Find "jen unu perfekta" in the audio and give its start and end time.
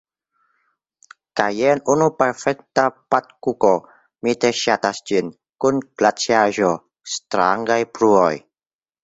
1.57-2.85